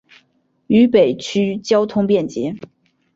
[0.65, 2.55] 渝北区交通便捷。